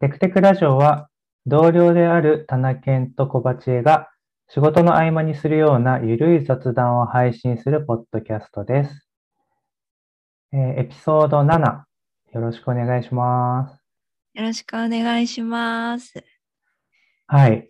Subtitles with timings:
[0.00, 1.10] テクテクラジオは
[1.44, 4.08] 同僚である田中健と小鉢江が
[4.48, 9.06] 仕事の合間にするようなゆるい雑談を配信するポッドキャストです。
[10.54, 11.60] えーエピソード7、
[12.32, 13.78] よろしくお願いします。
[14.32, 16.14] よろしくお願いします。
[17.26, 17.68] はい。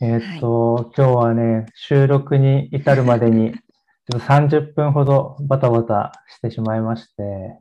[0.00, 3.52] えーっと、今日はね、収録に至るまでに、
[4.08, 7.58] ちょっと30分ほどバタバタしてしまいまして、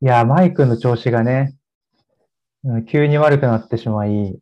[0.00, 1.59] いや、マイクの調子がね、うん
[2.86, 4.38] 急に悪くなってしまい、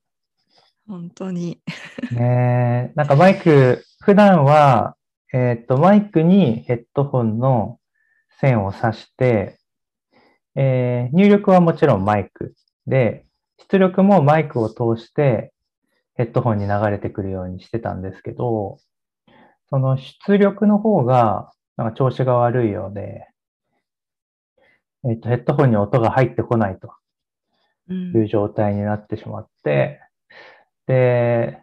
[0.89, 1.61] 本当に。
[2.13, 4.97] ねえ、なんかマイク、普段は、
[5.33, 7.79] えーっと、マイクにヘッドホンの
[8.41, 9.59] 線を挿して、
[10.55, 12.55] えー入力はもちろんマイク
[12.87, 13.27] で、
[13.71, 15.53] 出力もマイクを通して
[16.15, 18.79] ヘッドホンに流れてくるようにしてたんですけど、
[19.71, 23.29] その出力の方が、なんか調子が悪いようで、
[25.05, 26.93] えーっと、ヘッドホンに音が入ってこないと。
[27.89, 30.01] うんいう状態になってしまって、
[30.87, 31.63] で、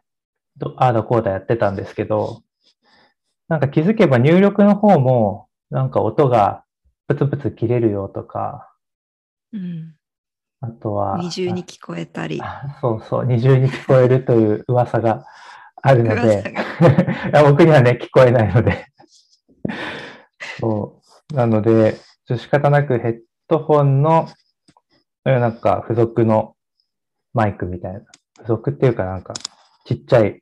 [0.57, 2.41] どああだこうだやってたんですけど、
[3.47, 6.63] なんか気づけば入力の方も、なんか音が
[7.07, 8.71] プツプツ切れるよとか、
[9.53, 9.95] うん
[10.61, 12.39] あとは、二重に聞こえたり。
[12.41, 15.25] あそうそう、二重に聞こえるという噂が
[15.81, 16.55] あるの噂で、
[17.43, 18.87] 僕にはね、聞こえないので。
[20.59, 21.35] そう。
[21.35, 24.27] なので、仕方なくヘッドホンの、
[25.25, 26.55] えーなんか付属の
[27.33, 27.99] マイクみたいな。
[28.35, 29.33] 付属っていうかなんか、
[29.85, 30.41] ちっちゃい、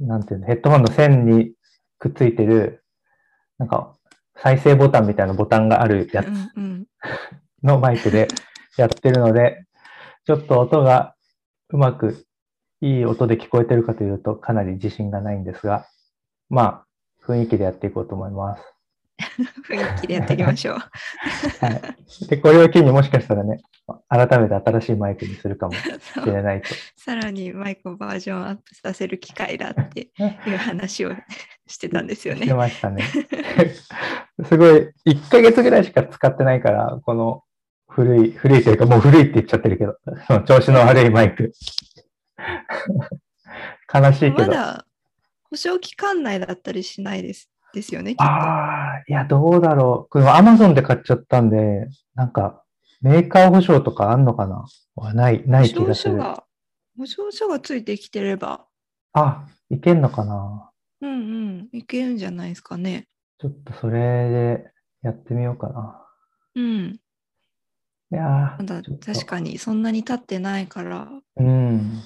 [0.00, 1.52] なんていうの、ヘッドホンの線に
[1.98, 2.84] くっついてる、
[3.58, 3.94] なんか、
[4.36, 6.28] 再生ボタンみたいなボタンがあるやつ
[7.62, 8.28] のマイクで
[8.76, 9.64] やってるので、
[10.26, 11.14] ちょっと音が
[11.68, 12.26] うまく
[12.80, 15.86] いい音で聞こえてるかというとかなり自信がないんですが、
[16.48, 16.86] まあ、
[17.26, 18.73] 雰囲気でやっていこうと思います。
[19.68, 20.76] 雰囲気でやっていきましょう。
[20.76, 21.70] は
[22.22, 22.26] い。
[22.26, 23.60] で、これを機にもしかしたらね、
[24.08, 25.80] 改めて新しいマイクにするかも し
[26.26, 26.68] れないと。
[26.96, 30.08] さらにマイクをバージョンアップさせる機会だって
[30.46, 31.12] いう話を
[31.66, 32.54] してたんですよしてね。
[32.54, 33.04] ましたね。
[34.44, 37.42] すごい、1ヶ月ぐらいしか使ってないから、この
[37.88, 41.52] 古い、古いというかもう古いって言っちゃってるけど、その調子の悪いマイク。
[43.92, 44.48] 悲しいけど。
[44.48, 44.86] まだ
[45.50, 48.24] 保証期間内だったりしないですですよね、きっと。
[48.24, 50.10] ああ、いや、どうだろう。
[50.10, 52.64] これ Amazon で買っちゃったんで、なんか、
[53.02, 54.64] メーカー保証とかあんのかな？
[54.94, 56.14] はない、ない気保証がする。
[56.14, 56.44] 書が、
[56.96, 58.64] 保証書がついてきてれば、
[59.12, 60.70] あ、いけんのかな？
[61.02, 63.08] うんうん、いけるんじゃないですかね。
[63.38, 64.70] ちょっとそれで
[65.02, 66.06] やってみようかな。
[66.54, 66.98] うん。
[68.12, 72.02] いやまだ確かにそんなに経ってないから、うん。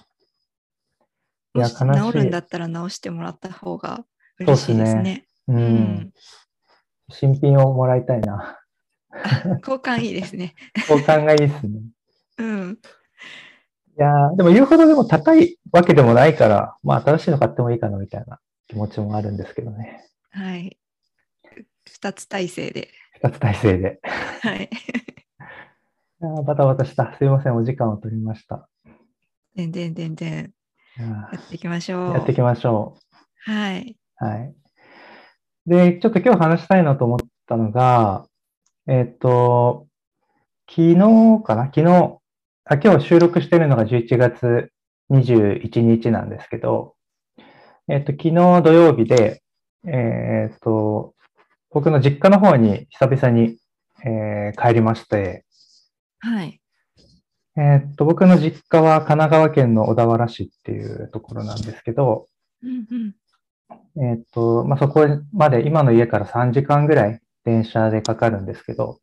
[1.55, 2.13] いや、もし悲しい。
[2.13, 4.05] 治るんだったら治してもらった方が
[4.41, 5.27] 嬉しいすねですね。
[5.49, 5.53] う。
[5.53, 6.13] うんん。
[7.11, 8.59] 新品をもらいたいな。
[9.11, 10.55] あ 交換いいですね。
[10.89, 11.81] 交換がいいですね。
[12.39, 12.79] うん。
[13.99, 18.39] いやーでも言うほどでも高いわけでもないから、まあ新しいの買ってもいいかなみたいな
[18.69, 20.05] 気持ちもあるんですけどね。
[20.31, 20.79] はい。
[21.91, 22.91] 二つ体制で。
[23.15, 24.01] 二つ体制で。
[24.43, 24.71] はい。
[26.21, 27.17] いやーバタバタした。
[27.17, 28.69] すいません、お時間を取りました。
[29.57, 30.53] 全然全然
[30.99, 32.11] いややっていきましょう。
[32.11, 32.99] ーやっていきましょ
[33.45, 33.99] はい。
[34.21, 34.25] う。
[34.25, 34.55] はい。
[35.69, 38.27] で、ちょっと今日話したいなと思ったのが、
[38.87, 39.87] えっ、と、
[40.69, 41.67] 昨日かな？
[41.67, 42.19] 昨日
[42.65, 44.73] あ、今日収録してるのが11月
[45.11, 46.95] 21日なんですけど、
[47.87, 49.43] えっ、と、昨日土曜日で、
[49.87, 51.15] えっ、と、
[51.71, 53.59] 僕の実家の方に久々に、
[54.05, 55.45] えー帰りまして、
[56.21, 56.61] はい。
[57.57, 62.27] えーっと、僕の実家は神奈川県の小田原市っていうところなんですけど、
[62.63, 63.15] うんうん。
[63.71, 68.99] えーっと、まあ、そこまで今の家から3時間ぐらい電車でかかるんですけど、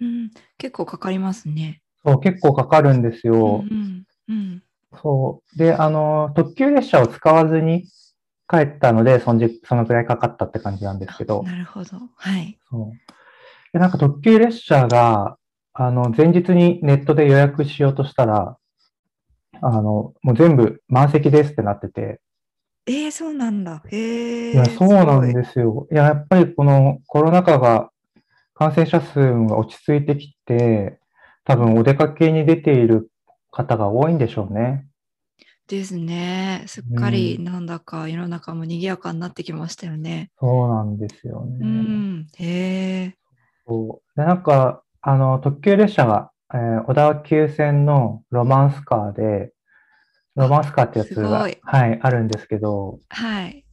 [0.00, 1.82] うん、結構かかりますね。
[2.04, 3.64] そう、結構かかるんですうんよ。
[3.70, 4.62] うんうん。
[5.02, 5.58] そう。
[5.58, 7.84] で、あの、特急列車を使わずに
[8.48, 11.98] 帰ったので、そのじそのくらいかかったって感じなんですけど、なるほど。
[12.16, 12.58] はい。
[12.70, 13.12] そう。
[13.72, 15.38] で、なんか特急列車が、
[15.72, 18.56] あの、前日にネットで予約しようとしたら、
[19.60, 22.20] あの、もう全部満席ですってなってて、
[22.86, 23.82] えー、そうなんだ。
[23.88, 24.54] へえ。
[24.54, 25.86] いや、そうなんすですよ。
[25.90, 27.90] いや、やっぱりこのコロナ禍が、
[28.54, 31.00] 感染者数が落ち着いてきて、
[31.44, 33.10] 多分お出かけに出ている
[33.52, 34.88] 方が多いんでしょうね。
[35.68, 36.64] ですね。
[36.68, 40.30] すっかりなんだか世の中も賑やかになってきましたよね。
[40.40, 41.66] そうなんですようね。
[41.66, 42.28] ん。
[42.38, 43.18] へえ。
[43.66, 49.52] そうで、なんか、あの、特急列車が、えー小田急線のロマンスカーで、
[50.36, 53.64] ロマンスカーってやつすがはい、あるんですけど、はい。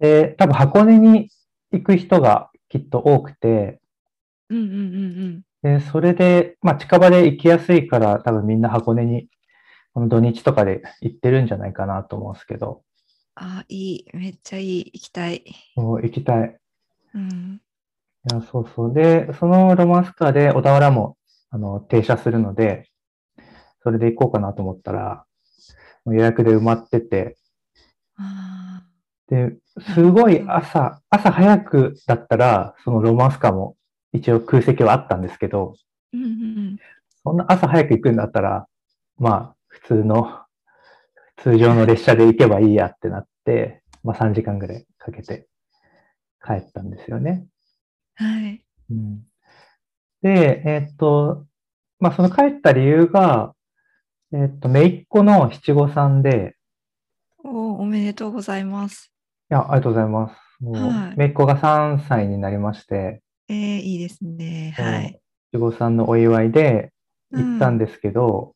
[0.00, 1.30] で、多分箱根に
[1.72, 3.80] 行く人がきっと多くて、
[4.50, 9.28] うんうんうんで、それで、まあ近場で行きやすいから多分みんな箱根に
[9.92, 12.82] この土日とかで行ってるんじゃないかなと思うんですけど、
[13.40, 14.04] あ、いい。
[14.14, 14.90] めっちゃいい。
[14.92, 15.44] 行きたい。
[15.76, 16.56] そう行きたい。
[17.14, 17.60] うん。
[18.30, 18.92] いや、そうそう。
[18.92, 21.16] で、そのロマンスカーで小田原も
[21.50, 22.88] あの停車するので、
[23.82, 25.27] それで行こうかなと思ったら、もう
[26.12, 27.36] 予約で埋まってて、
[28.16, 28.82] あ
[29.28, 29.56] で、
[29.94, 33.76] すごい朝、朝早くだったら、そのロマンスカーも
[34.12, 36.78] 一応空席はあったんですけど、ーうんうん。
[37.22, 38.66] そんな朝早く行くんだったら、
[39.18, 40.40] まあ、普通の、
[41.36, 45.46] 通常の列車で行けばいいやってなって、まあ3時間ぐらいかけて
[46.44, 47.46] 帰ったんですよね。
[48.14, 48.64] はい。
[48.90, 49.20] うん、
[50.22, 51.44] で、えーっと、
[52.00, 53.54] まあその帰った理由が、
[54.30, 56.56] えーっと、姪っ子の七五三で、
[57.42, 59.10] おおめでとうございます。
[59.50, 60.34] いや、ありがとうございます。
[60.60, 64.74] はい姪っ子が3歳になりまして、えー、いいですね。
[64.76, 65.20] はい。
[65.52, 66.92] 七五三のお祝いで
[67.32, 68.54] 行ったんでですけど、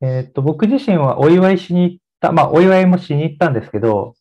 [0.00, 4.14] えーっと、僕自身はお祝いしに行った、まあお祝いもしに行ったんですけど、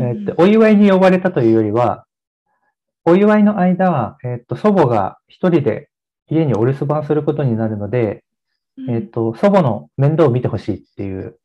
[0.00, 2.06] えーっと、お祝いに呼ばれたというよりは、
[3.04, 5.90] お祝いの間、えーっと、祖母が一人で
[6.30, 8.24] 家にお留守番することになるので、
[8.88, 11.38] えっ、と、祖母の面倒を見てほしいっていう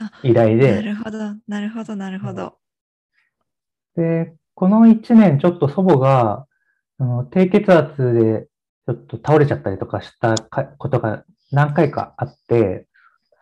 [0.00, 2.56] あ依頼なで、るほど、なるほど、なるほど。
[3.96, 6.46] で、この1年ちょっと祖母が、
[6.98, 8.46] あの低血圧で
[8.86, 12.86] ちょっと倒れちゃったりとかしたかことが何回かあって、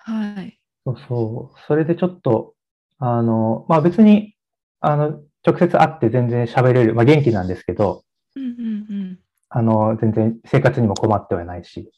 [0.05, 0.59] はい。
[0.85, 2.55] そうそう、それでちょっと、
[2.99, 4.35] あの、まあ別に、
[4.81, 8.05] あの、直接会って全然喋れる、まあ元気なんですけど、
[8.37, 9.19] うんうん
[9.51, 11.85] あの、全然生活にも困ってはないし、うん。
[11.85, 11.91] うん。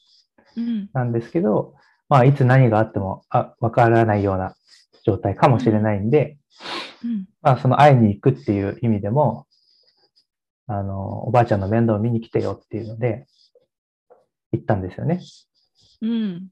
[0.93, 1.75] なんですけど、
[2.09, 4.55] まあいつ何があっても、あ、わからないような
[5.03, 6.37] 状態かもしれないんで、
[7.03, 7.25] うん。
[7.41, 9.47] まあ、その会いに行くっていう意味でも、
[10.67, 13.25] あの、おばあちゃんの面倒を見に来てよっていうので、
[14.51, 15.21] 行ったんですよね。
[16.01, 16.47] うん。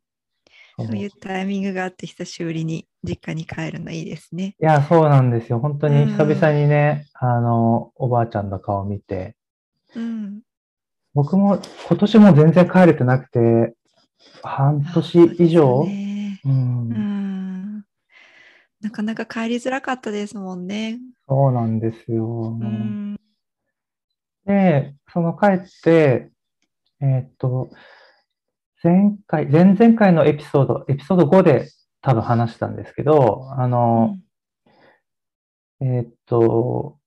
[0.78, 4.56] そういうタイミングがあって久しぶりに実家に帰るのいいですね。
[4.62, 5.60] いや、そうなんですよ。
[5.60, 9.36] 本当にうん久々にね、あの、おばあちゃんの顔を見て、
[9.95, 10.42] うん。
[11.13, 11.60] 僕も
[11.90, 13.75] 今年も全然帰れてなくて、
[14.44, 17.86] 半年以上、ねうんうん。
[18.81, 21.00] なかなか帰りづらかったですもんね。
[21.27, 22.57] そうなんですよ。
[22.60, 23.19] うん。
[24.45, 26.31] で、その帰って、
[27.01, 27.69] えーっと、
[28.81, 31.69] 前回、前々回のエピソード、エピソード5で
[32.01, 34.18] 多分話したんですけど、あの、
[35.81, 36.98] えーっと、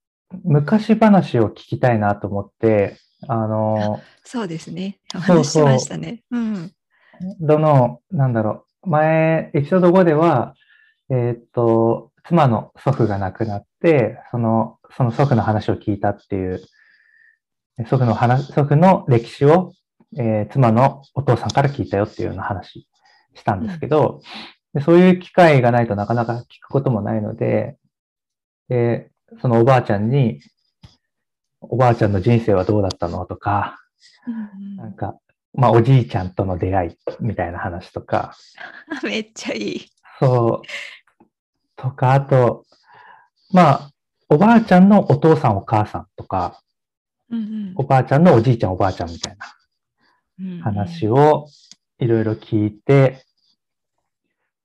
[0.44, 2.97] 昔話を聞きたいなと思って、
[3.29, 4.99] あの、そうですね。
[5.14, 6.23] おそう話ししましたね。
[6.31, 6.73] うん。
[7.41, 10.55] どの、なんだろう、前、エピソード5では、
[11.11, 16.61] えーっと、妻の祖父が亡くなって、その、その祖父の話を聞いたっていう、
[17.89, 19.73] 祖父の話、祖父の歴史を、
[20.19, 22.87] えー妻のお父さんから聞いたよっていうような話
[23.35, 24.21] したんですけど、
[24.75, 27.79] でそういう機会がないとなかなか聞くこともないので、
[28.69, 29.11] で、
[29.41, 30.41] そのおばあちゃんに、
[31.61, 33.79] おばあちゃんの人生はどうだったのとか、
[34.27, 34.77] うん。
[34.77, 35.17] なんか、
[35.54, 38.34] まあおじいちゃんとの出会いみたいな話とか、
[39.02, 39.90] う んめっちゃいい。
[40.19, 40.66] そう。
[41.76, 42.64] とか、あと、
[43.52, 43.90] まあ、
[44.28, 46.62] おばあちゃんのお父さんお母さんとか、
[47.31, 49.46] うんおばあちゃんのおじいちゃんおばあちゃんみたいな
[50.38, 51.49] うん話を
[51.99, 53.25] いろいろ聞いて、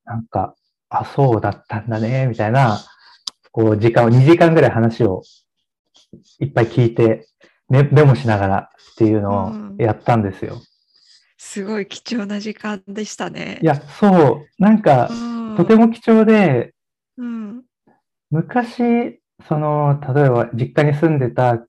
[0.06, 0.56] なんか、
[0.90, 2.80] あ、そうだったんだね、みたいな、
[3.52, 5.22] こう、時間を、2時間ぐらい話を
[6.40, 7.28] いっぱい聞いて、
[7.70, 10.62] メメモしながらっていうのをやったんですよ。
[11.38, 13.60] すごい貴重な時間でしたね。
[13.62, 16.74] いや、そう、なんかう、ん、とても貴重で、
[17.18, 17.64] うん。
[18.32, 21.64] 昔、その、例えば実家に住んでた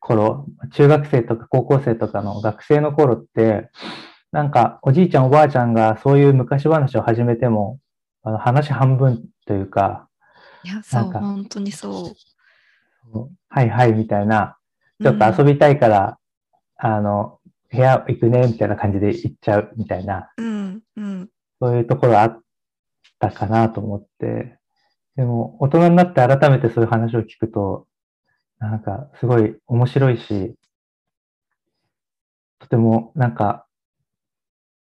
[0.00, 3.70] 頃、中学生とか高校生とかの学生の頃って、
[4.32, 7.78] なんかおじいちゃんおばあちゃんがそういう昔話を始めても、
[8.22, 10.08] あの話半分というか、
[10.64, 12.14] いや、そう、本当にそ
[13.14, 13.28] う。
[13.48, 14.56] はいはいみたいな、
[15.02, 16.18] ちょっと遊びたいから、
[16.76, 17.38] あの、
[17.72, 21.28] 部屋行くねみたいな感じで行っちゃうみたいな、うん、うん、
[21.60, 22.40] そういうところあっ
[23.18, 24.58] たかなと思って、
[25.16, 27.86] でも大人になって改めてそういう話を聞くと、
[28.58, 30.54] なんかすごい面白いし、
[32.60, 33.66] とてもなんか、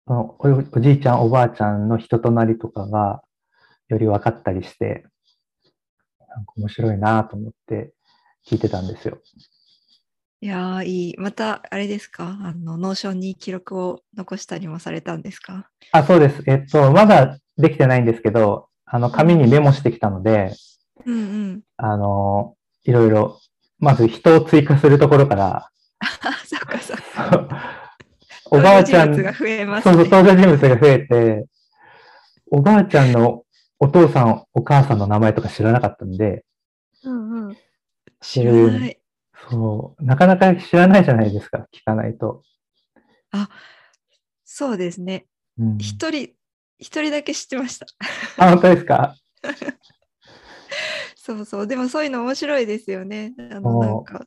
[0.07, 3.23] おおじいちゃんおばあちゃんの人となりとかが
[3.89, 5.07] より分かったりして、
[6.29, 7.95] なんか面白いなと思って
[8.47, 9.19] 聞いてたんですよ。
[10.45, 11.15] いやー、いい。
[11.17, 12.37] また、あれですか？
[12.43, 15.71] あの、 Notion に記録を残したりもされたんですか？
[15.91, 16.43] あ、そうです。
[16.47, 20.53] えっと、まだできてないんですけど、あの、紙にメモしてきたので、
[21.07, 21.19] うんう
[21.55, 21.63] ん。
[21.79, 23.41] あの、いろいろ、
[23.79, 25.71] まず人を追加するところから、
[26.01, 26.11] あ、
[26.45, 27.97] そっかそっか。
[28.51, 30.11] おばあちゃん、増えますそうそう、ね。
[30.11, 31.47] 登場人物が増えて、
[32.51, 33.45] おばあちゃんの
[33.79, 36.45] お父さん、お母さんの名前とか知らなかったんで、
[37.03, 37.57] うんうん。
[38.21, 39.01] 知らない。
[39.51, 42.43] そう、なかなか知らないじゃないですか、聞かないと。
[44.45, 45.27] そうですね。
[45.59, 46.31] うん、一人、
[46.79, 47.87] 一人だけ知ってました。
[48.39, 49.17] あ、本当ですか？
[51.17, 51.67] そうそう。
[51.67, 53.35] でもそういうの面白いですよね。
[53.51, 54.27] あの、おなんか、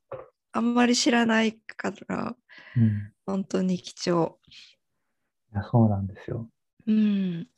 [0.51, 2.35] あんまり知らないから、
[2.75, 3.13] うん。
[3.25, 4.39] 本当に貴重。
[5.53, 6.49] いやそうなんですよ。
[6.87, 7.43] うん。
[7.43, 7.49] で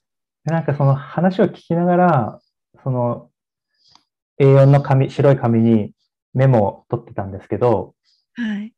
[0.46, 2.39] なんかその話を聞きながら、
[2.84, 3.32] その
[4.39, 5.94] A4 の紙、白い紙に
[6.33, 7.95] メモを取ってたんですけど、
[8.36, 8.74] はい。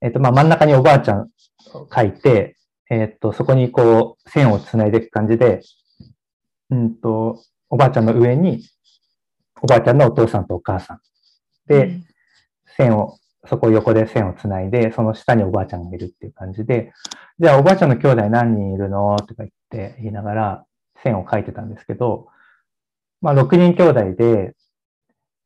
[0.00, 1.22] えっ、と、まあ真ん中におばあちゃん
[1.74, 2.56] を書いて、
[2.90, 5.62] えっ、と、そこにこう線をつないでいく感じで、
[6.70, 8.62] うんと、おばあちゃんの上に、
[9.62, 11.00] おばあちゃんのお父さんとお母さん。
[11.66, 12.08] で、うん
[12.78, 16.92] 線を、そこ横で線をつないで、その下におばあちゃんがいるっていう感じで、
[17.40, 20.64] じゃあおばあちゃんの兄弟何人いるのとか言って言いながら
[21.02, 22.28] 線を書いてたんですけど、
[23.20, 24.54] まあ6人兄弟で、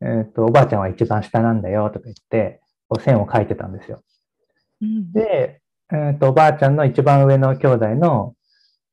[0.05, 4.03] えっ、と、おばあちゃんは一番下なんだよとか言って、こう線を書いてたんですよ。
[4.81, 5.61] うんで、
[5.93, 8.35] えっ、と、おばあちゃんの一番上の兄弟の、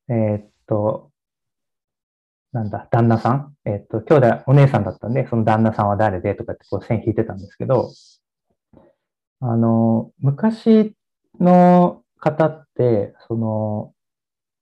[0.08, 1.10] えっ、と、
[2.52, 3.54] なんだ、旦那さん？
[3.64, 7.90] えっ、と、兄弟、お姉さんだったんで、その旦那さんは誰でとかってこう線引いてたんですけど、
[9.40, 10.94] あの、昔
[11.38, 13.92] の方って、その、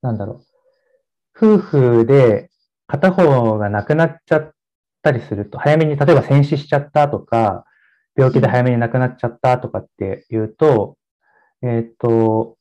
[0.02, 0.45] なんだろ
[1.40, 2.50] う、夫婦で
[2.87, 4.52] 片方が亡くなっちゃっ
[5.02, 7.64] たりすると、早めに、例えば戦死しちゃったとか、
[8.17, 10.97] 病気で早めに亡くなっちゃったとかっていうと、
[11.62, 12.57] えっ、と、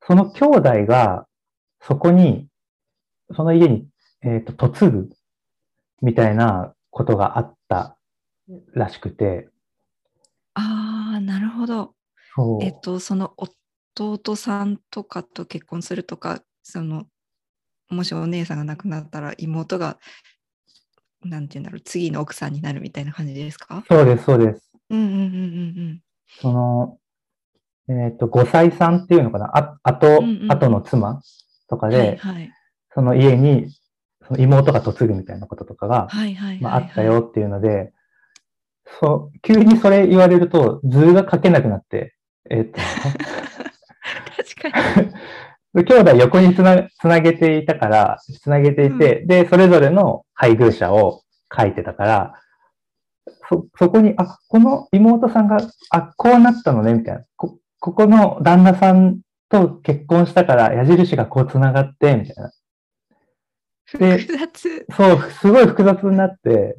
[0.00, 1.26] その兄弟が
[1.80, 2.48] そこに、
[3.34, 3.86] その家に、
[4.22, 5.10] えっ、と、嫁ぐ
[6.00, 7.96] みたいなことがあった
[8.74, 9.48] らしくて、
[10.54, 11.94] ああ、なるほど。
[12.60, 17.04] えっと、その弟さんとかと結婚するとか、その、
[17.90, 19.98] もしお姉さんが亡くなったら妹が、
[21.24, 23.84] なんて言うんだろう、次の奥さんになるみたいな感じですか？
[23.88, 24.70] そうです、そうです。
[24.90, 26.00] うんうんうんうん
[26.40, 26.98] その、
[27.88, 31.20] えっ、と、5歳さんっていうのかな、あ、あと、うんうん後の妻
[31.68, 31.92] とかうん。
[31.92, 32.50] で、はいはい。
[32.94, 33.68] その家に、
[34.26, 36.08] その妹が嫁ぐみたいなこととかが、
[36.60, 37.92] まあ、あったよっていうので、
[39.00, 42.14] そう、急にそれ言われると図が書けなくなって、
[42.50, 42.78] えっ、と、
[44.62, 45.11] 確かに。
[45.74, 51.22] で兄弟横につなつなげていたから、つなげていて、で、それぞれの配偶者を
[51.56, 52.34] 書いてたから、
[53.48, 55.58] そ、そこに、あ、この妹さんが、
[55.90, 57.24] あ、こうなったのね、みたいな。
[57.36, 62.52] こ、ここの旦那さんと結婚したから矢印がこうつながって、みたいな。
[63.98, 64.86] で複雑。
[64.94, 66.76] そう、すごい複雑になって、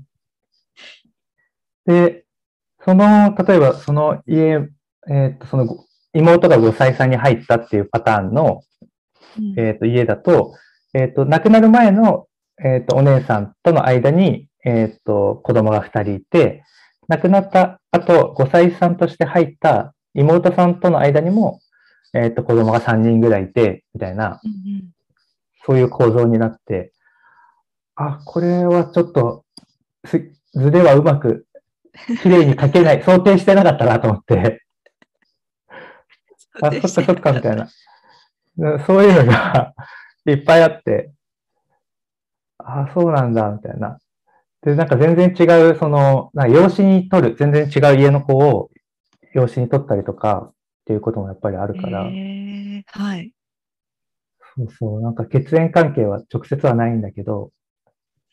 [1.85, 2.25] で、
[2.85, 4.67] その、例えばその家、
[5.09, 8.83] えっ、と、そのご妹が5歳差に入ったっていうパターンの、うん
[9.58, 10.56] えっ、と、家だと、
[10.94, 12.28] えっ、と、亡くなる前の、
[12.63, 16.63] えっ、と、お姉さんとの間に、えっ、と、子供が2人いて、
[17.08, 21.60] 亡くなった後、5歳さんとして入った妹さんとの間にも、
[22.13, 24.94] えっ、と、子供が3人ぐらいいて、みたいな、うんうん
[25.66, 26.92] そういう構造になって、
[27.96, 29.46] あ、これはちょっと、
[30.06, 30.20] す
[30.54, 31.48] 図ではうまく、
[32.22, 34.62] 綺麗に描けない、想定してなかったなと思って、
[36.62, 37.70] あ、そっかそっか、みたいな。
[38.57, 39.74] うんそういうのが
[40.25, 41.12] いっぱいあって、
[42.60, 44.00] あ、そうなんだ、みたいな。
[44.62, 48.69] で、なんか全然違う、その、なんか養子に取る、全然違う家の子を
[49.33, 50.53] 養子に取ったりとかっ
[50.86, 53.33] ていうこともやっぱりあるから、へーはい。
[54.55, 57.51] そうそう、なんか血縁関係は直接はないんだけど、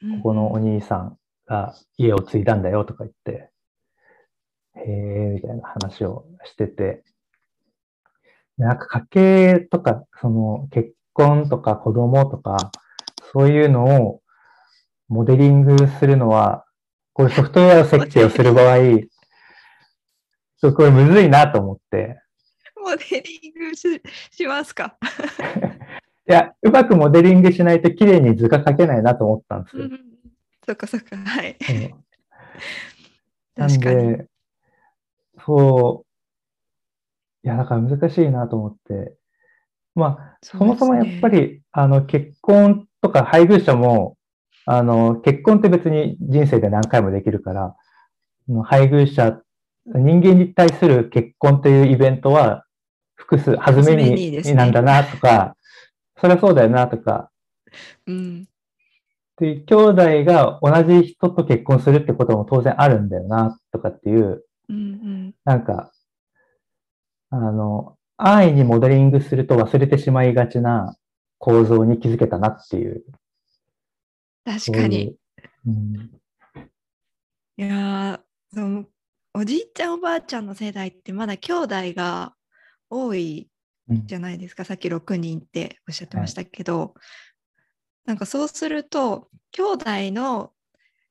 [0.03, 3.51] うんここのお兄さんが家を継いだんだよとか言って、
[4.77, 7.05] へえ、みたいな話をしてて、で
[8.61, 12.71] なんか家計とか、その結婚とか子供とか、
[13.33, 14.21] そういうのを
[15.09, 16.67] モデリングするのは、
[17.15, 18.77] これソフトウェア設計をする場合、
[20.61, 22.21] そうこれむずいなと思って、
[22.77, 24.99] モデリングししますか？
[26.29, 29.85] いや、うまくモデリングしないと綺麗に図が描けないなと思ったんですよ。
[29.85, 30.01] うん
[30.67, 31.17] そっかそっか。
[31.17, 31.57] はい。
[31.71, 32.05] うん
[33.57, 34.17] なん確かに。
[34.19, 34.27] で、
[35.45, 36.10] そう、
[37.43, 39.15] いや、だから難しいなと思って、
[39.95, 41.41] まあ、そもそもやっぱり。
[41.41, 44.17] り、あの、結婚とか配偶者も、
[44.67, 47.77] あの、結婚って別に人生で何回もできるから、
[48.65, 49.41] 配偶者、
[49.87, 52.65] 人間に対する結婚というイベントは、
[53.15, 55.57] 複数、弾めになんだなとか、
[56.21, 57.31] そりゃそうだよなとか、
[58.07, 58.45] うん。
[59.39, 65.35] で、兄弟が同じ人と結婚するってことも当然あるんだよな、とかっていう、うんうん。
[65.45, 65.91] なんか、
[67.31, 70.97] あの、安易にモデリングすると忘れてしまいがちな
[71.39, 73.05] 構造に気づけたなっていう。
[74.45, 74.97] 確かに。
[74.97, 75.17] そういう。
[75.67, 76.21] うん
[77.61, 78.87] いやーその
[79.35, 82.35] おじいちゃんおばあちゃんの世代ってまだ兄弟が
[82.89, 83.51] 多い
[83.91, 86.95] うんじゃないですかさっき6人っておっしゃってましたけど、
[88.07, 90.53] なんかそうすると兄弟の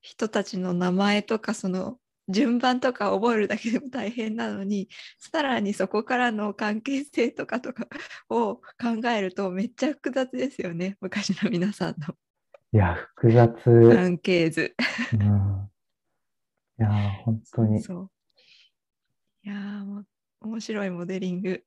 [0.02, 2.00] 人たちの名前とかその
[2.30, 4.88] 順番とか覚えるだけでも大変なのに
[5.20, 7.88] さらにそこからの関係性とかとか
[8.30, 8.62] を考
[9.10, 12.16] えるとめっちゃ複雑ですよね昔の皆さんの
[12.72, 13.96] いや、複雑。
[13.96, 14.76] 関係図。
[15.14, 15.70] うん
[16.80, 17.82] いやー、本当に。
[17.82, 18.10] そう
[19.44, 20.06] いやーもう
[20.42, 21.64] 面白いモデリング。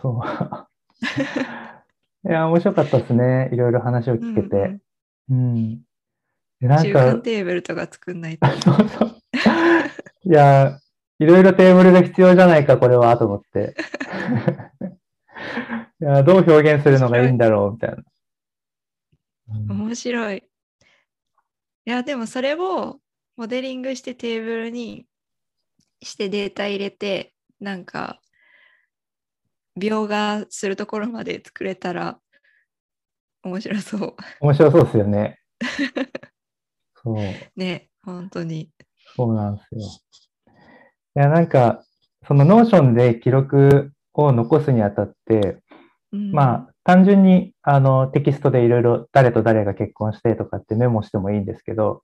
[0.00, 0.20] そう。
[2.28, 3.50] いや、面白かったですね。
[3.52, 4.78] いろいろ話を聞けて。
[5.28, 5.82] うん。
[6.60, 8.46] でなん中間か、テーブルとか作んないと。
[8.62, 9.13] そうそう。
[10.26, 10.78] いや、
[11.18, 13.74] いろいろテーブルが必要じゃないか、これは、と思って。
[16.00, 17.96] いや、どう表現するのがいいんだろう、みたいな。
[17.96, 18.04] うん
[19.70, 20.38] 面白い。
[20.38, 20.42] い
[21.90, 22.98] や、でもそれを
[23.36, 25.06] モデリングしてテーブルに
[26.02, 28.20] してデータ入れて、なんか、
[29.78, 32.18] 描画するところまで作れたら
[33.42, 34.16] 面白そう。
[34.40, 35.38] 面白そうですよね。
[37.02, 37.16] そう。
[37.56, 38.70] ね、本当に。
[39.16, 39.80] そうなんですよ。
[41.16, 41.84] いや、なんか、
[42.26, 45.58] その Notion で記録を残すにあたって、
[46.12, 52.02] うんまあ、単純にあのテキストでいろいろ誰と誰が結婚してとかってメモしてもいいんですけど、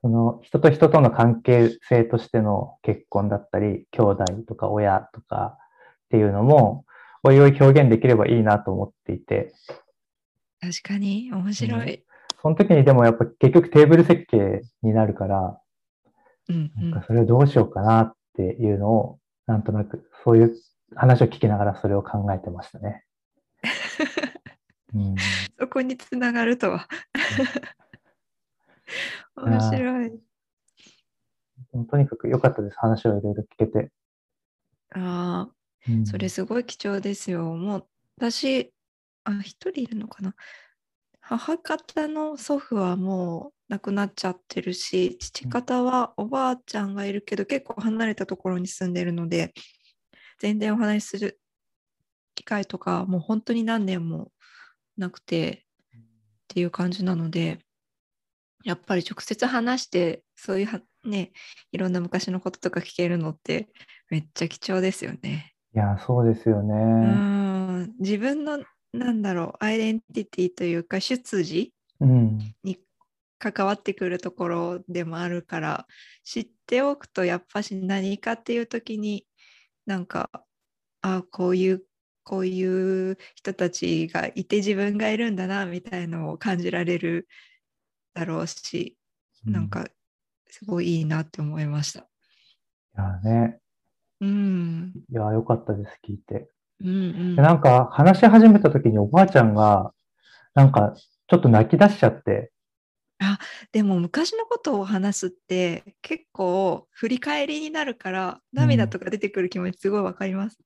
[0.00, 6.84] その人と人との関係性としての結婚だったり、兄弟とか親とかっていうのも、
[7.22, 9.52] おいおい表現できればいいなと思っていて、
[10.60, 12.04] 確かに面白い。
[12.40, 15.60] その時にでもやっぱ結局テーブル設計になるから、
[16.52, 20.56] うんうんなんかそれをどうしようかなっていうのを、なんとなくそういう
[20.94, 23.04] 話を聞きながらそれを考えてましたね。
[24.94, 25.14] うん
[25.58, 26.88] そこにつながるとは。
[29.36, 30.12] 面白い。
[31.88, 32.76] とにかく良かったです。
[32.78, 33.90] 話をいろいろ聞けて。
[34.90, 35.54] ああ、
[35.88, 37.54] うんそれすごい貴重ですよ。
[37.54, 38.74] もう私、
[39.24, 40.34] あ、一人いるのかな？
[41.38, 49.52] 母方の祖父はもう亡くなっちゃってるし、父方はおばあちゃんがいるけど、結構離れたところに住んでるので、
[50.38, 51.40] 全然お話しする
[52.34, 54.30] 機会とか、もう本当に何年も
[54.96, 55.64] なくて
[55.96, 56.00] っ
[56.48, 57.58] ていう感じなので、
[58.64, 61.32] やっぱり直接話して、そういうはね、
[61.72, 63.68] いろんな昔のこととか聞けるのって
[64.10, 65.54] めっちゃ貴重ですよね。
[65.74, 66.74] いや、そうですようね。
[66.74, 72.38] ん自分のなんだろうアイデンティティというか出自うん。
[72.62, 72.78] に
[73.38, 75.86] 関わってくるところでもあるから
[76.24, 79.26] 知っておくとやっぱし何かっていう時に
[79.86, 80.30] なんか
[81.00, 81.84] あこういう
[82.24, 87.26] こういう人たちがいて自分がいるんだなみたいのを感じられる
[88.14, 88.96] だろうし
[89.44, 89.88] なんか
[90.48, 92.00] すごいいいなって思いました。
[92.00, 92.04] い
[92.96, 93.58] やね。
[94.20, 96.48] うん、いや、良かったです、聞いて。
[96.84, 96.98] うん、う
[97.32, 97.36] ん。
[97.36, 99.92] でなんか、話し始めた時におばあちゃんが、
[100.54, 100.94] なんか、
[101.28, 102.52] ちょっと泣き出しちゃって、
[103.72, 110.58] でも昔のことを話すって結構振り返りになるから涙とか出てくる気持ちすごいわかります。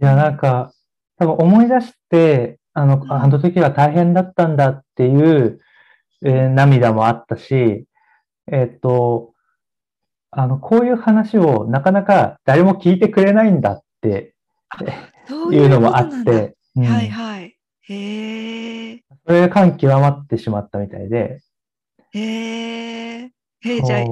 [0.00, 0.72] いや、なんか、
[1.18, 5.60] 多分思い出して、あの、うんあの時は大変だったんだっていう、
[6.24, 7.86] えー涙もあったし、
[8.50, 9.32] えーっと、
[10.30, 14.31] あの、こういう話をなかなか誰も聞いてくれないんだって
[15.52, 17.56] いうのもあって、うんはいはい。
[17.82, 19.02] へえ。
[19.26, 21.40] それで感極まってしまったみたいで、
[22.12, 23.30] へえ。
[23.64, 24.04] えじゃあ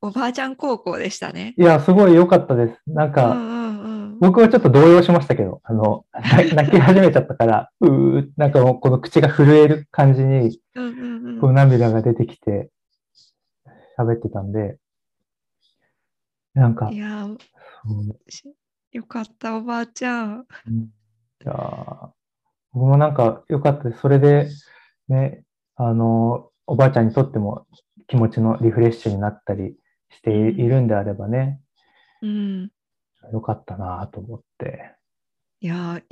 [0.00, 1.54] おばあちゃん高校でしたね。
[1.58, 2.80] いや、すごい良かったです。
[2.86, 4.18] なんか、うんうんうん。
[4.20, 11.50] 僕はちょっと動揺しましたけど、あの、泣 泣き始めちゃったから、うー、なんかもうこの口が震える感じに、うんうんこう。
[11.50, 12.70] うん涙が出てきて、
[13.98, 14.76] 喋ってたんで、
[16.54, 17.28] なんかい、や
[18.92, 20.46] よかったおばあちゃん。
[20.66, 20.88] うん
[21.40, 22.08] いやー
[22.72, 24.00] 僕もなんか良かったです。
[24.00, 24.48] それで、
[25.08, 25.44] ね、
[25.76, 27.66] あの、おばあちゃんにとっても
[28.08, 29.76] 気持ちのリフレッシュになったり
[30.10, 31.60] していいるんであればね、
[32.20, 32.70] うん。
[33.32, 34.94] 良かったなと思って。
[35.60, 36.02] いやー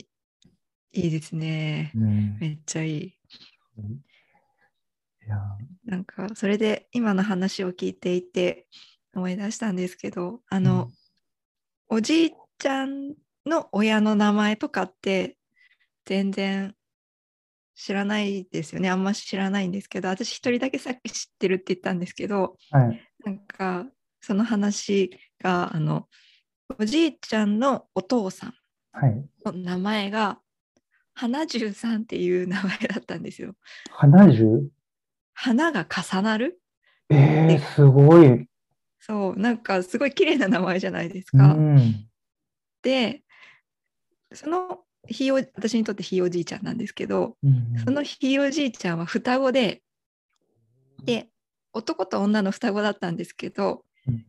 [0.92, 1.92] いいいですね。
[1.94, 3.06] うんめっちゃいい。
[3.06, 3.12] い
[5.28, 5.36] や
[5.84, 8.66] なんかそれで今の話を聞いていて
[9.14, 10.90] 思い出したんですけどあーの、
[11.88, 13.14] おじいちゃん
[13.46, 15.36] の親の名前とかって
[16.04, 16.74] 全然
[17.74, 23.00] 知らないですよねあんま知らないんですけど私一人だけさっき知ってるって言ったんですけどうんはい。
[23.24, 23.86] なんか
[24.20, 26.06] その話があの
[26.78, 28.54] おじいちゃんのお父さん
[28.92, 29.24] はい。
[29.44, 30.40] の名前が、
[31.14, 33.54] 花十さんっていう名前だったんですよ。
[33.90, 34.70] 花十？
[35.34, 36.58] 花が重なる？
[37.10, 38.48] えー、すごい。
[38.98, 41.54] そう、なんかすごい綺麗な名前じゃないですうか。
[42.78, 42.82] ん。
[42.82, 43.22] で、
[44.32, 49.82] そのひいお私にとってひいおじいちゃんなんですけど、うんそのひいおじいちゃんは双子で、
[51.04, 51.28] で、
[51.72, 54.24] 男と女の双子だったんですけど、うん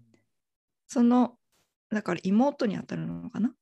[0.86, 1.36] その、
[1.90, 3.54] だから妹に当たるのかな？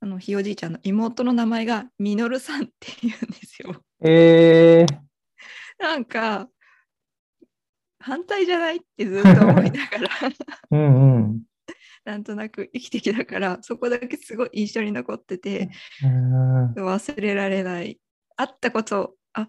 [0.00, 3.80] あのひいおじいちゃんの妹の名前がみのるさんっていうんですよ。
[4.00, 4.98] えー、
[5.78, 6.48] なんか、
[8.00, 8.78] 反対じゃない？
[8.78, 10.08] ってずっと思いながら、
[10.72, 11.42] うんうん。
[12.04, 15.70] なんとなく生きてきたから、 そこだけすごい印象に残ってて、
[16.04, 18.00] うん忘れられない。
[18.36, 19.48] 会ったこと、あ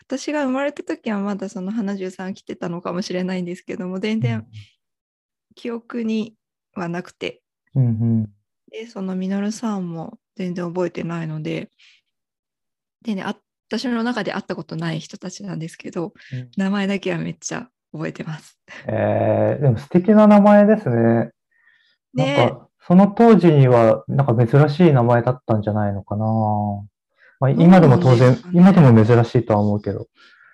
[0.00, 4.46] 私が生まれた時はまだその花十さん来てたのかもしれないんですけども、全然
[5.54, 6.34] 記憶に
[6.74, 7.42] はなくて、
[7.74, 8.24] うんうん。
[8.70, 11.70] で、そのみのるさんも全然覚えてないので、
[13.02, 13.36] でね、あ
[13.68, 18.58] 私の中で会ったことない人たちなんですけど、うん名前だけはめっちゃ覚えてます。
[18.86, 21.30] えー、でも素敵な名前ですね。
[22.14, 26.24] なんねか、その当時には、なんか珍しい名前だったんじゃないのかな。
[27.40, 30.08] まあ、今でも当然今でも珍しいとは思うけど。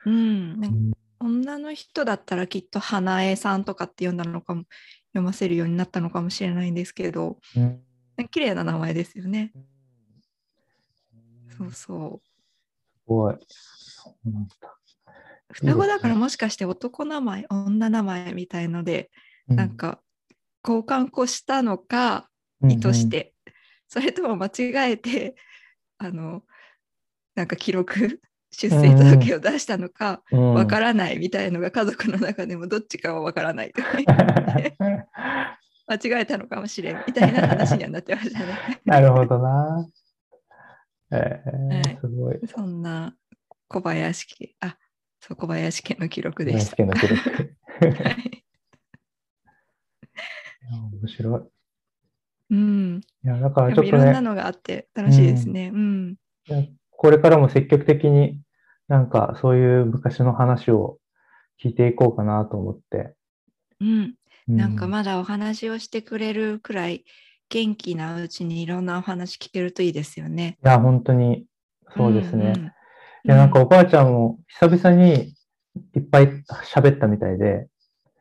[0.04, 4.64] うん、女の人だったらきっと花江さんとかって読んだのかも、
[5.08, 7.80] 読ませるようになったのかもしれないんですけど、うん
[8.30, 9.52] 綺麗な名前ですよね。
[11.58, 12.28] そうすそう。
[13.06, 13.36] ごい。
[15.52, 19.10] 双子だからもしかして男名前、女名前みたいので、
[19.48, 20.00] うなん、か
[20.66, 22.29] 交換こしたのか、
[22.62, 23.09] うん意図し。
[23.09, 23.35] て、
[23.87, 25.37] それとも間違えて、
[25.98, 26.42] あの、
[27.35, 33.88] なんか記録、 出生届を出したのか、うんわからないみたいのが家族の中でもどっちかはわからないとか
[35.88, 38.81] 間違えたのかもしれんみたいな話にはなってましたね。
[38.87, 39.88] なるほどな。
[41.12, 42.40] えはいー、すごい。
[42.46, 43.14] そんな
[43.68, 44.79] 小林家、あ
[45.20, 46.83] そう小林家の記録でした。
[46.83, 47.57] NHK の記録。
[48.05, 48.45] はいい
[50.70, 51.40] や面白い。
[52.48, 55.70] うん、いや、だからでちょっとね、もいろんなのがあって楽しいですね。
[55.74, 56.16] うん。
[56.48, 58.40] いやこれからも積極的に
[58.88, 60.98] なんかそういう昔の話を
[61.62, 63.14] 聞いていこうかなと思って。
[63.81, 64.14] うん、
[64.48, 67.05] うなんかまだお話をしてくれるくらい
[67.48, 70.59] 元気なうちにいろんなお話聞けるといいですよね。
[70.64, 71.46] いや、本当に
[71.96, 72.52] そうですね。
[72.52, 72.70] んんい
[73.24, 75.35] や、なんかおばあちゃんも久々に
[75.94, 76.29] いっぱい
[76.72, 77.68] 喋ったみたいで、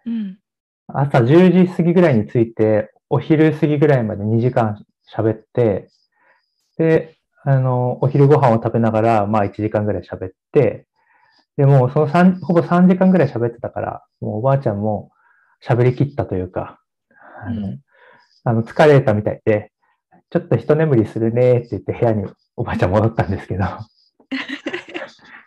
[0.05, 0.39] うん、
[0.87, 5.89] 朝10時過ぎぐらいに着いて、お昼過ぎぐらいまで2時間喋って、
[6.77, 10.87] で、あの、お昼ご飯を食べながら、まあ1時間ぐらい喋って、
[11.57, 15.11] で、もうその3、ほぼ3時間ぐらい喋ってたから、もうおばあちゃんも
[15.63, 16.79] 喋り切ったというか、
[17.45, 17.79] あの、うん。
[18.47, 19.71] あの疲れたみたいで、
[20.29, 23.67] ちょっと一眠りするねって言って部屋におばあちゃん戻ったんですけど、 い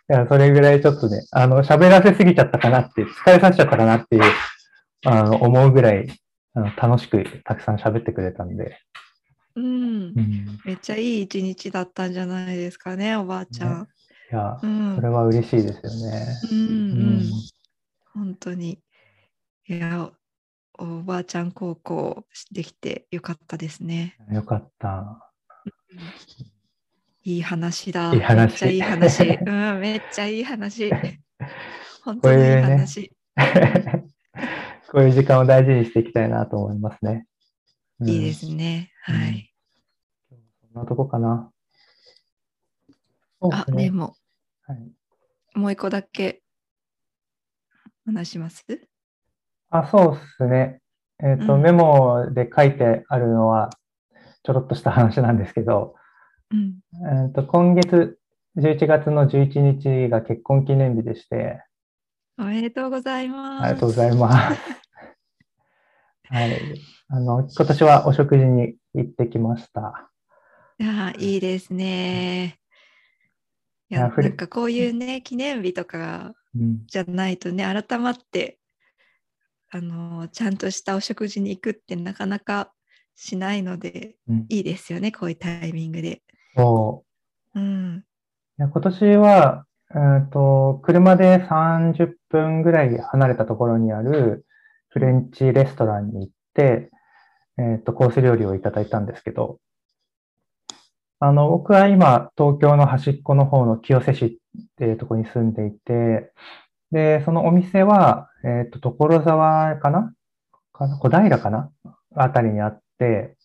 [0.07, 4.23] や、それぐらいちょっとね、あの、喋らせすぎちゃったかなって、疲れさせちゃったかなっていう、
[5.05, 6.07] あの、思うぐらい、
[6.53, 8.79] あの楽しくたくさん喋ってくれたんで、
[9.55, 13.87] うんうん、めっちゃいい一日だったんじゃないですかね、おばあちゃん。
[14.31, 16.27] いやう、んそれは嬉しいですよね。
[16.51, 17.23] うんううんん、
[18.13, 18.79] 本当に。
[19.67, 20.11] いや、
[20.77, 24.17] おばあちゃん高校できてよかったですね。
[24.31, 25.31] よかった。
[27.23, 28.13] いい話だ。
[28.13, 29.23] いい話めっちゃいい話。
[29.45, 30.89] うん、めっちゃいい話。
[32.03, 33.11] 本当にいい話。
[34.91, 37.25] こういう時間を大事にしていきたいなと思いますね。
[37.99, 38.91] うんいいですね。
[39.03, 39.53] はい。
[40.73, 41.51] そんなとこかな。
[43.41, 44.15] あねでも、
[44.63, 44.77] はい
[45.55, 46.41] もう一個だけ
[48.05, 48.63] 話します？
[49.69, 50.81] あ、そうですね。
[51.21, 53.69] えっと、うんメモで書いてあるのは、
[54.43, 55.95] ちょろっとした話なんですけど、
[56.51, 56.79] うん。
[57.25, 58.17] えっと、今月
[58.57, 61.63] 11月の11日が結婚記念日でして、
[62.37, 63.63] おめでとうございます。
[63.63, 64.78] ありがとうございます。
[66.29, 66.81] はい。
[67.09, 70.09] あの、今年はお食事に行ってきました。
[70.79, 72.59] いや、いいですね。
[73.89, 76.85] いや、なんかこういうね、記念日とかうん。
[76.87, 78.59] じゃないとね、改まって、
[79.71, 82.71] あの、ちゃんとしたお食事に行くってなかなか
[83.15, 86.21] しないので、うん、いいですよね、こういうタイミングで。
[86.55, 87.05] そ
[87.55, 87.59] う。
[87.59, 88.03] うん。
[88.59, 94.45] いや今年は、えーと、車で30分ぐらい離れたところにある
[94.89, 96.89] フレンチレストランに行って、
[97.57, 99.59] えーと、コース料理をいただいたんですけど、
[101.19, 104.31] あの、僕は今、東京の端っこの方の清瀬市っ
[104.77, 106.31] ていうところに住んでいて、
[106.91, 110.13] で、そのお店は、えっと、所沢かな？
[110.71, 110.97] かな？
[110.97, 111.71] 小平かな？
[112.15, 113.35] あたりにあって、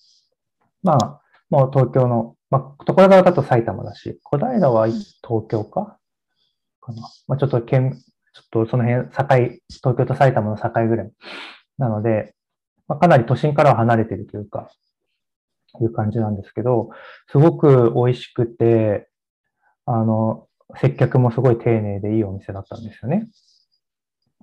[0.85, 5.13] まあ、もう東京の、まあ、所沢だと埼玉だし、小平は東
[5.51, 5.99] 京か？
[6.81, 7.03] かな？
[7.27, 8.01] まあ、ちょっと県、
[8.35, 11.11] ちょっとその辺、境、東京と埼玉の境ぐらい。
[11.79, 12.35] なので、
[12.89, 14.69] まあ、かなり都心からは離れてるというか、
[15.81, 16.91] いう感じなんですけど、
[17.31, 19.09] すごく美味しくて、
[19.87, 23.29] あの、接客もすごい丁寧でいいお店だったんですよね。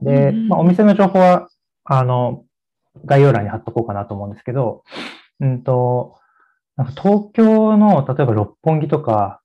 [0.01, 1.49] で、まあ、お店の情報は、
[1.84, 2.45] あの、
[3.06, 4.84] 概要欄に貼っとこうかなと思うんですけど、
[5.39, 6.17] うんと、
[6.77, 9.40] なんか東京の、例えば六本木とか、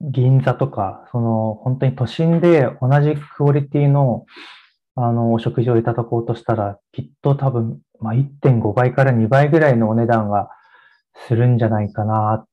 [0.00, 4.26] 銀座とか、その、本当に都心で同じクオリティの、
[4.94, 10.50] あの、お食事をいただこうとしたら、きっと多分、まあ、1.5倍から2倍ぐらいのお値段が
[11.26, 12.46] するんじゃないかなっ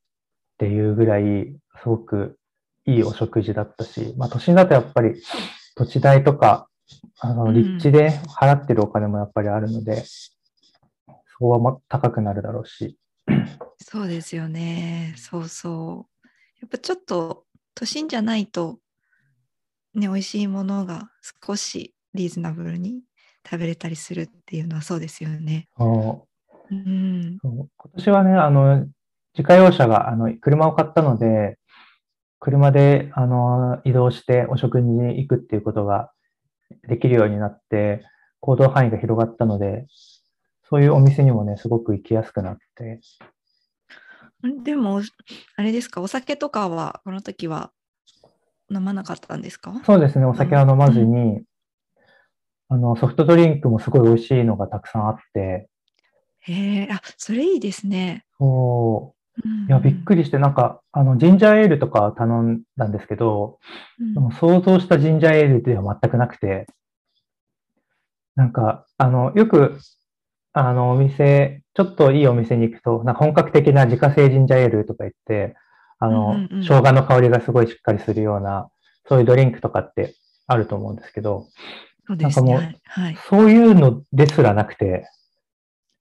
[0.57, 2.37] ていうぐらい、すごく
[2.85, 5.21] いいお食事だったし、まあ、都心だとやっぱり
[5.75, 6.67] 土地代とか、
[7.19, 12.97] あの、立地で払ってるお金もやっぱりあるので、うん、そこはも高くなるだろうし。
[13.79, 15.13] そうですよね。
[15.17, 16.12] そうそう。
[16.63, 17.43] やっぱちょっと
[17.75, 18.79] 都心じゃないと、
[19.95, 21.09] ね、美味しいものが
[21.43, 23.01] 少しリーズナブルに
[23.45, 25.67] 食べれたりするっていうのはそうですよね。
[26.71, 28.87] うん、今年はね、あの、
[29.37, 31.59] 自家用車が、あの、車を買ったので、
[32.39, 36.13] 車で、あの、移動してお食事に行くっていうことが
[36.87, 38.05] できるようになって、
[38.39, 39.85] 行動範囲が広がったので、
[40.69, 43.01] そういうお店にもね、すごく行きやすくなって。
[44.63, 45.01] でも、
[45.55, 47.71] あれですか、お酒とかは、この時は
[48.69, 49.81] 飲まなかったんですか？
[49.85, 51.45] そうですね、お酒は飲まずに、うん、
[52.69, 55.69] あの、ソフトドリンクもすごい美味しいのがたくさんあって。
[56.41, 58.25] へえ、あ、それいいですね。
[58.37, 59.47] そう。
[59.67, 63.59] いや、びっくりして、なんか、あの、ジンジャーエールとか頼んだんですけど、
[63.99, 66.67] うん、でも想像したジンジャーエールでは全くなくて、
[68.35, 69.79] なんか、あの、よく、
[70.53, 75.55] あの、お店、ちょっといいお店に行くと、なんか本格的な自家製ジンジャーエールとか言って、
[75.99, 78.69] あの、うんうん、生姜の香りがすごいしっかりするような、
[79.07, 80.15] そういうドリンクとかって
[80.47, 81.47] あると思うんですけど、
[82.07, 85.09] そうですね、なんかもう、はい、そういうのですらなくて、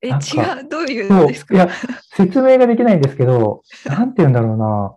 [0.03, 0.17] え、違う、
[0.69, 1.55] どういうのですか？
[1.55, 1.69] いや、
[2.11, 4.97] 説明ができないんですけど、なんて言うんだろうな。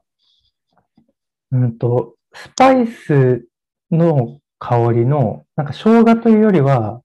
[1.51, 3.45] うんと、スパイス
[3.91, 7.03] の香りの、なんか生姜というよりは、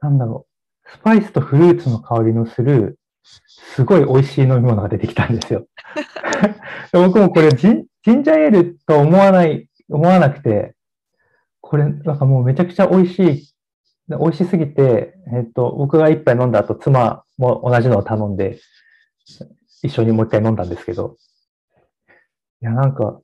[0.00, 0.51] なんだろう、
[0.92, 2.98] スパイスとフルーツの香りのする、
[3.46, 5.66] すごい美味しい飲み物が出てきたんですよ。
[6.92, 10.74] 僕もこれジン、ジンジャーエールと思わない、思わなくて、
[11.60, 13.52] これ、なんかもうめちゃくちゃ美味しい
[14.08, 18.58] 美味しすぎて、えっと、僕が一杯飲んだ後、妻も同じのを頼んで、
[19.82, 21.16] 一緒にもう一回飲んだんですけど、
[22.60, 23.20] いや、なんか、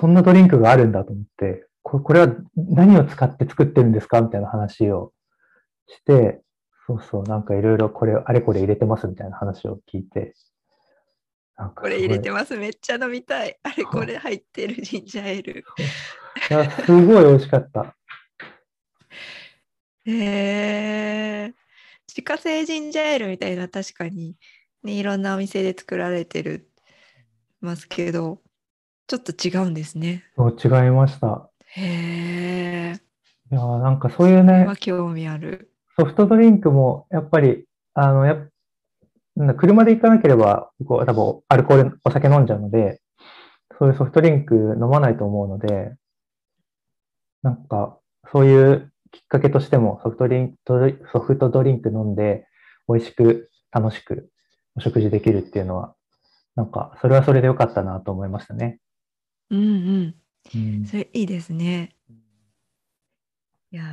[0.00, 4.20] そんなドリンクがあるんだと思って、ここれは何を使って作ってるんですか？
[4.20, 5.12] みたいな話を
[5.86, 6.42] して、
[6.88, 10.34] そうそう、なんかいろいろこれ、あれこれ入れてますみたいな話を聞いて、
[11.54, 13.58] なんかこれ入れてます、めっちゃ飲みたい。
[13.62, 15.64] あれこれ入ってるジンジャーエール。
[16.50, 17.94] いや、すごい美味しかった。
[20.06, 20.12] へ
[21.50, 21.54] え。
[22.08, 24.38] 自家製ジンジャーエールみたいな確かに、
[24.82, 26.70] ね、いろんなお店で作られてる
[27.60, 28.40] ますけど、
[29.08, 30.24] ちょっと違うんですね。
[30.36, 31.50] そう違いました。
[31.66, 33.00] へえ。
[33.50, 35.70] いやなんかそういうね、興味ある。
[35.98, 38.36] ソフトドリンクもやっぱり、あの、や
[39.56, 43.00] 車で行かなければ、こう多分アルコール、お酒飲んじゃうので、
[43.78, 45.94] そういうソフトドリンク飲まないと思うので、
[47.42, 47.98] なんか、
[48.32, 52.46] そういうきっかけとしてもソフトドリンクソフトドリンク飲んで
[52.88, 54.30] 美味しく楽しく
[54.76, 55.94] お食事できるっていうのは、
[56.54, 58.78] なんかそれはそれでよかったなと思いましたね。
[59.50, 60.14] うんうん。
[60.54, 61.96] うん、それいいですね。
[63.70, 63.84] いや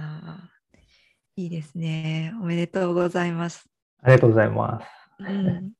[1.38, 2.34] いいですね。
[2.42, 3.68] おめでとうございます。
[4.02, 4.88] ありがとうございます。
[5.20, 5.72] うん、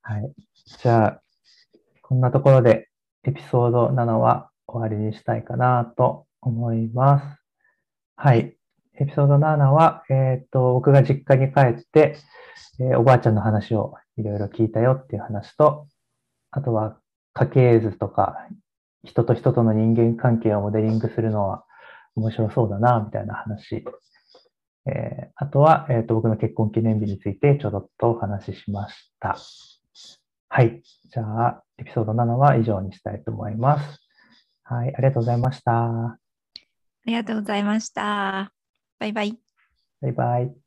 [0.00, 0.32] はい。
[0.82, 1.22] じゃあ、
[2.00, 2.88] こんなところで
[3.24, 7.42] エピソード7は終わりにしたいかなと思います。
[8.16, 8.56] はい。
[8.98, 12.16] エピソード7は、えっ、ー、と、僕が実家に帰って、
[12.80, 15.86] えー、おばあちゃんの話をいろいろ聞いたよっていう話と、
[16.50, 16.96] あとは
[17.34, 18.48] 家系図とか、
[19.04, 21.66] 人と人との人間関係をモデリングするのは
[22.16, 23.84] 面白そうだな、みたいな話。
[24.86, 29.36] えー、あとは、えっ、と、僕の結婚記念日についてちょろっとお話ししました。
[30.48, 30.82] はい。
[31.10, 34.00] じゃあ、エピソード7は以上にしたいと思います。
[34.62, 34.94] はい。
[34.94, 35.72] ありがとうございました。
[35.72, 36.18] あ
[37.06, 38.52] りがとうございました。
[38.98, 39.38] バイバイ。
[40.00, 40.63] バイバイ。